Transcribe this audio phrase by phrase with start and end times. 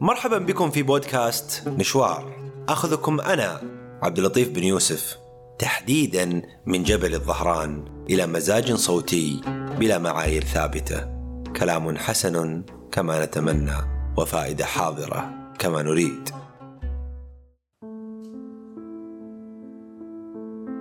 [0.00, 2.52] مرحبا بكم في بودكاست مشوار.
[2.68, 3.60] أخذكم أنا
[4.02, 5.18] عبد اللطيف بن يوسف
[5.58, 9.40] تحديدا من جبل الظهران إلى مزاج صوتي
[9.78, 11.14] بلا معايير ثابتة.
[11.56, 13.76] كلام حسن كما نتمنى
[14.18, 16.30] وفائدة حاضرة كما نريد.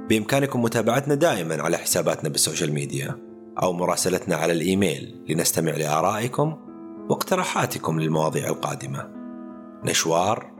[0.10, 3.33] بإمكانكم متابعتنا دائما على حساباتنا بالسوشيال ميديا.
[3.62, 6.58] أو مراسلتنا على الإيميل لنستمع لآرائكم
[7.10, 9.10] واقتراحاتكم للمواضيع القادمة.
[9.84, 10.52] نشوار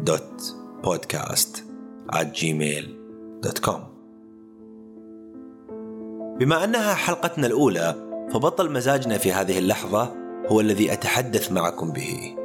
[0.00, 1.64] دوت بودكاست
[2.12, 3.80] gmail.com
[6.40, 7.94] بما أنها حلقتنا الأولى
[8.32, 10.14] فبطل مزاجنا في هذه اللحظة
[10.46, 12.36] هو الذي أتحدث معكم به.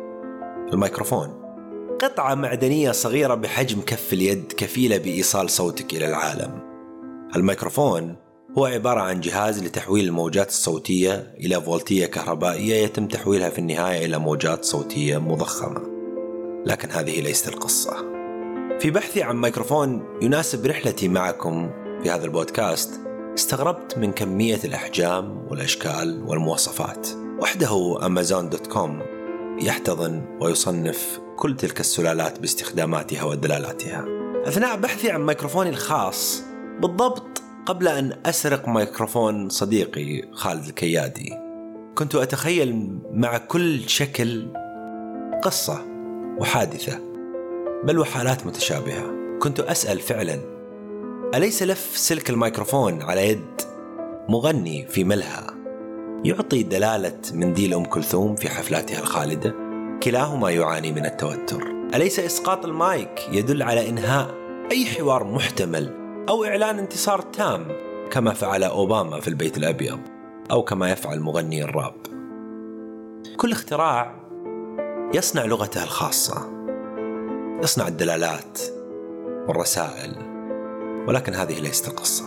[0.73, 1.45] الميكروفون.
[2.01, 6.59] قطعة معدنية صغيرة بحجم كف اليد كفيلة بإيصال صوتك إلى العالم.
[7.35, 8.15] الميكروفون
[8.57, 14.17] هو عبارة عن جهاز لتحويل الموجات الصوتية إلى فولتية كهربائية يتم تحويلها في النهاية إلى
[14.17, 15.81] موجات صوتية مضخمة.
[16.65, 17.95] لكن هذه ليست القصة.
[18.79, 21.71] في بحثي عن ميكروفون يناسب رحلتي معكم
[22.03, 22.89] في هذا البودكاست
[23.35, 27.07] استغربت من كمية الأحجام والأشكال والمواصفات.
[27.39, 29.01] وحده أمازون dot com
[29.59, 34.05] يحتضن ويصنف كل تلك السلالات باستخداماتها ودلالاتها
[34.47, 36.43] أثناء بحثي عن ميكروفوني الخاص
[36.81, 37.34] بالضبط
[37.65, 41.33] قبل أن أسرق ميكروفون صديقي خالد الكيادي
[41.95, 44.47] كنت أتخيل مع كل شكل
[45.43, 45.85] قصة
[46.37, 46.99] وحادثة
[47.83, 49.15] بل وحالات متشابهة.
[49.39, 50.39] كنت أسأل فعلا
[51.35, 53.61] أليس لف سلك الميكروفون على يد
[54.29, 55.43] مغني في ملهى
[56.23, 59.55] يعطي دلالة منديل أم كلثوم في حفلاتها الخالدة؟
[60.03, 61.63] كلاهما يعاني من التوتر.
[61.95, 64.35] أليس إسقاط المايك يدل على إنهاء
[64.71, 67.67] أي حوار محتمل أو إعلان انتصار تام
[68.11, 69.99] كما فعل أوباما في البيت الأبيض
[70.51, 71.95] أو كما يفعل مغني الراب.
[73.37, 74.15] كل اختراع
[75.13, 76.49] يصنع لغته الخاصة
[77.63, 78.59] يصنع الدلالات
[79.47, 80.15] والرسائل
[81.07, 82.25] ولكن هذه ليست القصة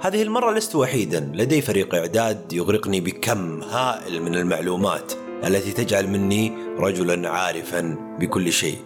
[0.00, 1.32] هذه المرة لست وحيدا.
[1.34, 5.12] لدي فريق إعداد يغرقني بكم هائل من المعلومات
[5.44, 8.78] التي تجعل مني رجلا عارفا بكل شيء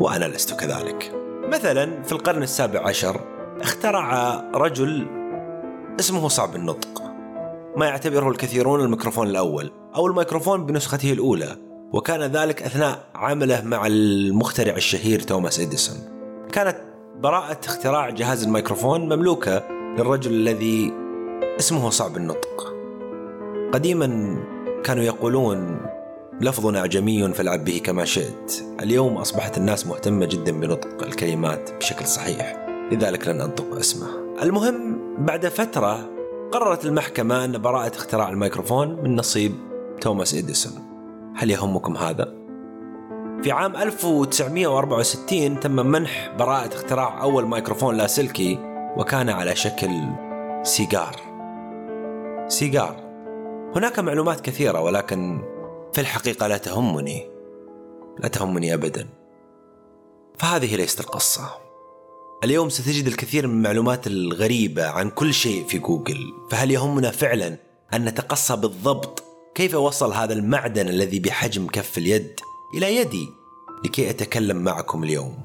[0.00, 1.27] وأنا لست كذلك.
[1.48, 3.20] مثلا في القرن السابع عشر
[3.60, 5.06] اخترع رجل
[6.00, 7.02] اسمه صعب النطق.
[7.76, 11.56] ما يعتبره الكثيرون الميكروفون الأول أو الميكروفون بنسخته الأولى
[11.92, 15.96] وكان ذلك أثناء عمله مع المخترع الشهير توماس إديسون.
[16.52, 16.76] كانت
[17.20, 20.92] براءة اختراع جهاز الميكروفون مملوكة للرجل الذي
[21.58, 22.74] اسمه صعب النطق.
[23.72, 24.36] قديما
[24.84, 25.80] كانوا يقولون
[26.40, 28.64] لفظ أعجمي فالعب به كما شئت.
[28.80, 32.66] اليوم أصبحت الناس مهتمة جدا بنطق الكلمات بشكل صحيح.
[32.92, 34.06] لذلك لن أنطق اسمه.
[34.42, 36.10] المهم بعد فترة
[36.52, 39.52] قررت المحكمة أن براءة اختراع الميكروفون من نصيب
[40.00, 40.72] توماس إديسون.
[41.36, 42.34] هل يهمكم هذا؟
[43.42, 48.58] في عام 1964 تم منح براءة اختراع أول ميكروفون لاسلكي
[48.96, 49.90] وكان على شكل
[50.62, 51.16] سيجار.
[52.48, 52.96] سيجار.
[53.76, 55.40] هناك معلومات كثيرة ولكن
[55.92, 57.30] في الحقيقة لا تهمني
[58.18, 59.08] لا تهمني أبدا.
[60.38, 61.50] فهذه ليست القصة.
[62.44, 66.32] اليوم ستجد الكثير من المعلومات الغريبة عن كل شيء في جوجل.
[66.50, 67.56] فهل يهمنا فعلا
[67.94, 72.40] أن نتقصى بالضبط؟ كيف وصل هذا المعدن الذي بحجم كف اليد
[72.74, 73.28] إلى يدي
[73.84, 75.38] لكي أتكلم معكم اليوم؟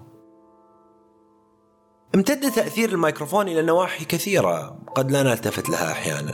[2.15, 6.33] امتد تأثير الميكروفون إلى نواحي كثيرة قد لا نلتفت لها أحيانا.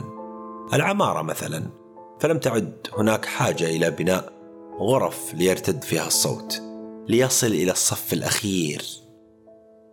[0.72, 1.79] العمارة مثلا.
[2.20, 4.32] فلم تعد هناك حاجة إلى بناء
[4.80, 6.62] غرف ليرتد فيها الصوت
[7.08, 8.84] ليصل إلى الصف الأخير.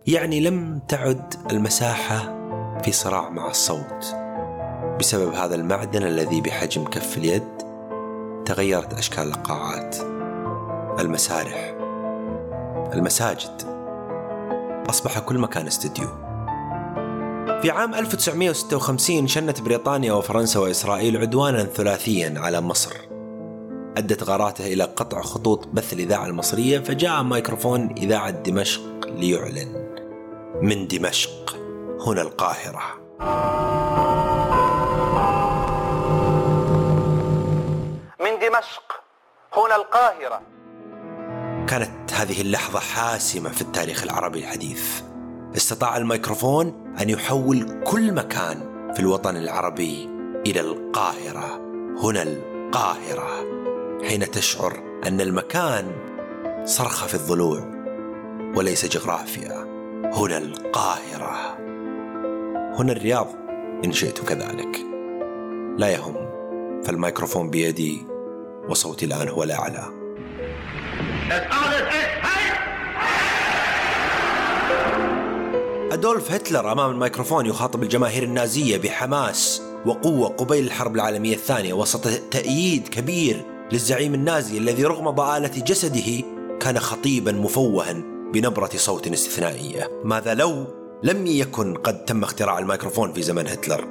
[0.06, 2.38] يعني لم تعد المساحة
[2.82, 4.14] في صراع مع الصوت.
[5.00, 7.48] بسبب هذا المعدن الذي بحجم كف اليد
[8.44, 9.96] تغيرت أشكال القاعات.
[11.00, 11.74] المسارح.
[12.92, 13.62] المساجد.
[14.90, 16.27] أصبح كل مكان استديو.
[17.62, 22.92] في عام 1956 شنت بريطانيا وفرنسا وإسرائيل عدوانا ثلاثيا على مصر.
[23.96, 29.94] أدت غاراتها إلى قطع خطوط بث الإذاعة المصرية فجاء ميكروفون إذاعة دمشق ليعلن.
[30.62, 31.56] من دمشق
[32.06, 33.08] هنا القاهرة.
[38.48, 39.00] دمشق
[39.56, 40.40] هنا القاهرة.
[41.66, 45.07] كانت هذه اللحظة حاسمة في التاريخ العربي الحديث.
[45.56, 48.56] استطاع الميكروفون أن يحول كل مكان
[48.94, 50.08] في الوطن العربي
[50.46, 51.60] إلى القاهرة.
[52.02, 53.46] هنا القاهرة
[54.08, 55.92] حين تشعر أن المكان
[56.64, 57.60] صرخة في الضلوع
[58.56, 59.68] وليس جغرافيا.
[60.14, 61.58] هنا القاهرة.
[62.78, 63.26] هنا الرياض
[63.84, 64.78] إن شئت كذلك.
[65.78, 66.16] لا يهم
[66.84, 68.06] فالميكروفون بيدي
[68.68, 69.84] وصوتي الآن هو الأعلى.
[75.92, 82.88] أدولف هتلر أمام الميكروفون يخاطب الجماهير النازية بحماس وقوة قبيل الحرب العالمية الثانية وسط تأييد
[82.88, 86.24] كبير للزعيم النازي الذي رغم ضآلة جسده
[86.60, 87.92] كان خطيبا مفوها
[88.32, 89.90] بنبرة صوت استثنائية.
[90.04, 90.66] ماذا لو
[91.02, 93.84] لم يكن قد تم اختراع الميكروفون في زمن هتلر؟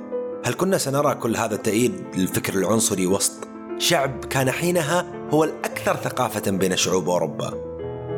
[0.45, 3.47] هل كنا سنرى كل هذا التأييد للفكر العنصري وسط
[3.77, 7.53] شعب كان حينها هو الأكثر ثقافة بين شعوب أوروبا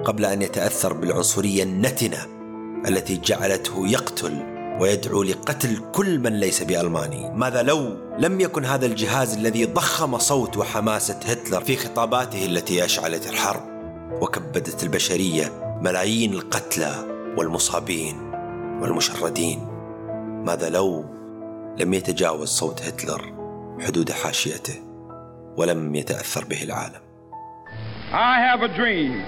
[0.06, 2.39] قبل أن يتأثر بالعنصرية النتنة
[2.88, 7.32] التي جعلته يقتل ويدعو لقتل كل من ليس بألماني.
[7.32, 13.30] ماذا لو لم يكن هذا الجهاز الذي ضخم صوت وحماسة هتلر في خطاباته التي أشعلت
[13.30, 13.62] الحرب
[14.22, 16.96] وكبدت البشرية ملايين القتلى
[17.38, 18.18] والمصابين
[18.82, 19.68] والمشردين؟
[20.46, 21.06] ماذا لو
[21.78, 23.34] لم يتجاوز صوت هتلر
[23.80, 24.76] حدود حاشيته
[25.58, 27.02] ولم يتأثر به العالم؟
[28.12, 29.24] I have a dream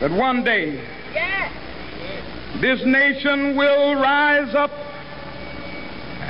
[0.00, 0.80] that one day
[2.60, 4.70] this nation will rise up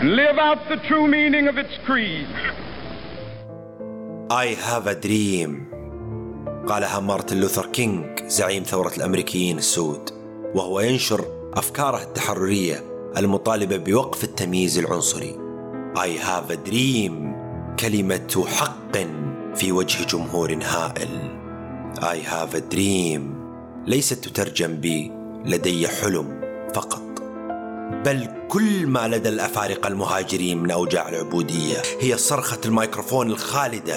[0.01, 2.29] and live out the true meaning of its creed.
[4.31, 5.71] I have a dream
[6.67, 10.11] قالها مارتن لوثر كينج زعيم ثورة الأمريكيين السود
[10.55, 11.25] وهو ينشر
[11.55, 12.83] أفكاره التحررية
[13.17, 15.39] المطالبة بوقف التمييز العنصري
[15.97, 17.13] I have a dream
[17.81, 18.99] كلمة حق
[19.55, 21.31] في وجه جمهور هائل
[22.01, 23.21] I have a dream
[23.87, 25.11] ليست تترجم ب
[25.45, 26.41] لدي حلم
[26.75, 27.03] فقط.
[28.05, 33.95] بل كل ما لدى الأفارقة المهاجرين من أوجاع العبودية هي صرخة الميكروفون الخالدة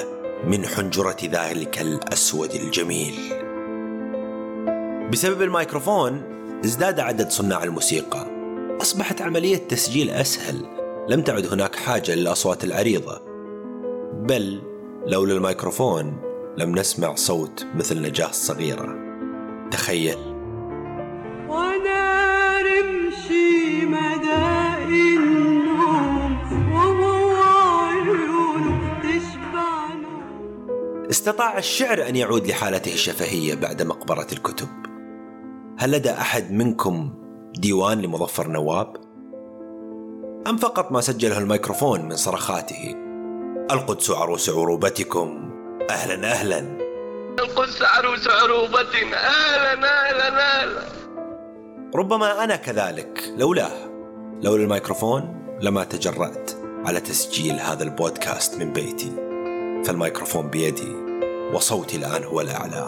[0.47, 3.13] من حنجرة ذلك الأسود الجميل.
[5.11, 6.21] بسبب الميكروفون
[6.65, 8.27] ازداد عدد صناع الموسيقى.
[8.81, 10.65] أصبحت عملية تسجيل أسهل.
[11.09, 13.21] لم تعد هناك حاجة للأصوات العريضة.
[14.13, 14.61] بل
[15.05, 16.17] لولا الميكروفون
[16.57, 18.95] لم نسمع صوت مثل نجاة الصغيرة
[19.71, 20.36] تخيل.
[31.09, 34.67] استطاع الشعر أن يعود لحالته الشفهية بعد مقبرة الكتب.
[35.79, 37.13] هل لدى أحد منكم
[37.53, 38.95] ديوان لمظفر نواب؟
[40.47, 42.95] أم فقط ما سجله الميكروفون من صرخاته؟
[43.71, 45.51] القدس عروس عروبتكم.
[45.89, 46.59] أهلا أهلا.
[47.39, 50.81] القدس عروس عروبة أهلا أهلا أهلا.
[51.95, 53.33] ربما أنا كذلك.
[53.37, 53.87] لولاه.
[54.41, 56.51] لولا الميكروفون لما تجرأت
[56.85, 59.26] على تسجيل هذا البودكاست من بيتي.
[59.87, 60.95] فالميكروفون بيدي
[61.53, 62.87] وصوتي الآن هو الأعلى.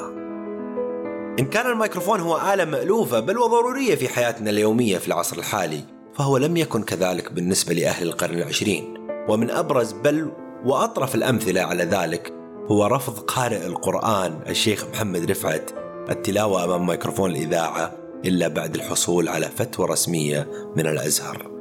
[1.40, 5.82] إن كان الميكروفون هو آلة مألوفة بل وضرورية في حياتنا اليومية في العصر الحالي
[6.14, 8.94] فهو لم يكن كذلك بالنسبة لأهل القرن العشرين.
[9.30, 10.32] ومن أبرز بل
[10.66, 12.34] وأطرف الأمثلة على ذلك
[12.72, 15.72] هو رفض قارئ القرآن الشيخ محمد رفعت
[16.10, 17.94] التلاوة أمام ميكروفون الإذاعة
[18.26, 21.52] إلا بعد الحصول على فتوى رسمية من الأزهر.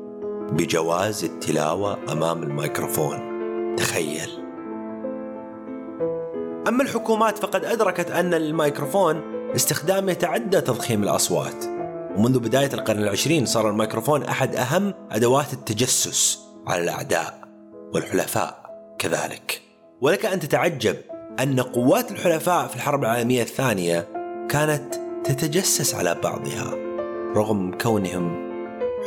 [0.53, 3.29] بجواز التلاوة أمام الميكروفون.
[3.77, 4.38] تخيل.
[6.69, 9.23] أما الحكومات فقد أدركت أن الميكروفون
[9.55, 11.65] استخدام يتعدى تضخيم الأصوات.
[12.17, 17.41] ومنذ بداية القرن العشرين صار الميكروفون أحد أهم أدوات التجسس على الأعداء
[17.95, 19.63] والحلفاء كذلك.
[20.01, 20.97] ولك أن تتعجب
[21.41, 24.09] أن قوات الحلفاء في الحرب العالمية الثانية
[24.49, 24.95] كانت
[25.25, 26.75] تتجسس على بعضها
[27.37, 28.49] رغم كونهم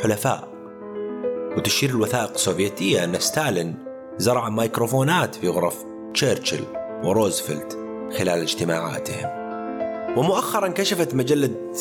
[0.02, 0.48] حلفاء.
[1.56, 3.74] وتشير الوثائق السوفيتية أن ستالين
[4.18, 7.78] زرع ميكروفونات في غرف تشرشل وروزفلت
[8.18, 9.42] خلال اجتماعاتهم.
[10.18, 11.72] ومؤخرا كشفت مجلة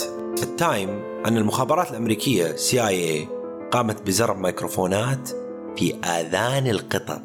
[0.44, 0.90] التايم
[1.26, 3.28] أن المخابرات الأمريكية CIA
[3.72, 5.30] قامت بزرع ميكروفونات
[5.76, 7.22] في آذان القطط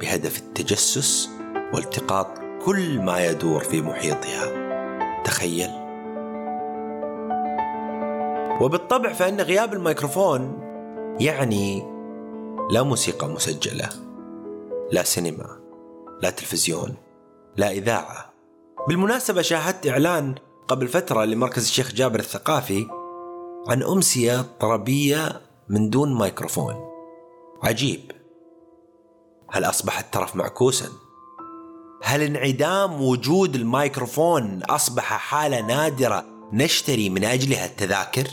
[0.00, 1.28] بهدف التجسس
[1.74, 2.26] والتقاط
[2.64, 4.62] كل ما يدور في محيطها.
[5.24, 5.70] تخيل.
[8.60, 10.58] وبالطبع فإن غياب الميكروفون
[11.20, 11.82] يعني
[12.70, 13.88] لا موسيقى مسجلة
[14.92, 15.58] لا سينما
[16.22, 16.94] لا تلفزيون.
[17.56, 18.32] لا إذاعة
[18.88, 20.34] بالمناسبة شاهدت إعلان
[20.68, 22.86] قبل فترة لمركز الشيخ جابر الثقافي
[23.68, 26.74] عن أمسية طربية من دون ميكروفون
[27.62, 28.12] عجيب
[29.50, 30.88] هل أصبح الترف معكوسا؟
[32.02, 38.26] هل انعدام وجود الميكروفون أصبح حالة نادرة نشتري من أجلها التذاكر؟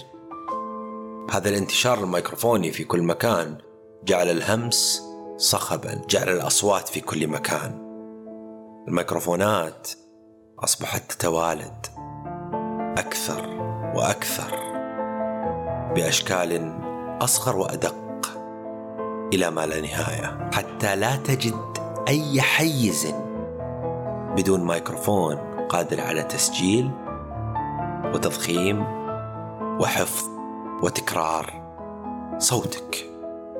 [1.31, 3.57] هذا الانتشار الميكروفوني في كل مكان
[4.03, 5.01] جعل الهمس
[5.37, 7.88] صخبا جعل الأصوات في كل مكان
[8.89, 9.89] الميكروفونات
[10.59, 11.85] أصبحت تتوالد
[12.97, 13.49] أكثر
[13.95, 14.51] وأكثر
[15.95, 16.73] بأشكال
[17.21, 17.95] أصغر وأدق
[19.33, 21.77] إلى ما لا نهاية حتى لا تجد
[22.07, 23.13] أي حيز
[24.35, 25.35] بدون ميكروفون
[25.69, 26.91] قادر على تسجيل
[28.13, 28.83] وتضخيم
[29.81, 30.27] وحفظ
[30.83, 31.73] وتكرار
[32.37, 33.09] صوتك.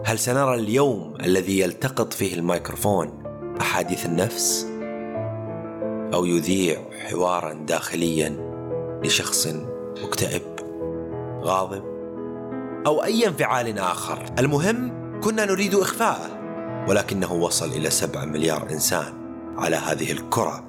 [0.06, 3.24] هل سنرى اليوم الذي يلتقط فيه الميكروفون
[3.62, 4.69] أحاديث النفس؟
[6.14, 8.50] أو يذيع حوارا داخليا
[9.04, 9.48] لشخص
[10.04, 10.42] مكتئب
[11.42, 11.84] غاضب
[12.86, 14.26] أو أي انفعال آخر.
[14.40, 16.40] المهم كنا نريد إخفاءه
[16.88, 19.14] ولكنه وصل إلى سبعة مليار إنسان
[19.58, 20.64] على هذه الكرة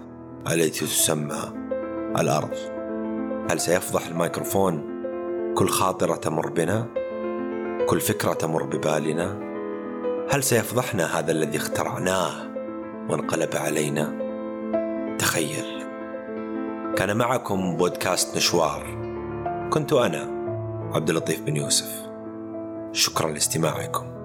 [0.51, 1.53] التي تسمى
[2.19, 2.55] الأرض.
[3.51, 4.91] هل سيفضح الميكروفون؟
[5.55, 6.87] كل خاطرة تمر بنا؟
[7.89, 9.51] كل فكرة تمر ببالنا؟
[10.31, 12.33] هل سيفضحنا هذا الذي اخترعناه
[13.09, 14.20] وانقلب علينا؟
[15.21, 15.87] تخيل.
[16.97, 18.87] كان معكم بودكاست نشوار.
[19.71, 20.21] كنت أنا
[20.95, 22.03] عبد اللطيف بن يوسف.
[22.93, 24.20] شكرا لاستماعكم.